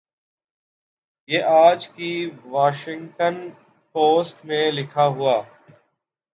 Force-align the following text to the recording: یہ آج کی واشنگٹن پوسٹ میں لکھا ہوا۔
یہ 1.29 1.43
آج 1.65 1.87
کی 1.87 2.11
واشنگٹن 2.45 3.35
پوسٹ 3.95 4.45
میں 4.45 4.71
لکھا 4.71 5.07
ہوا۔ 5.07 5.41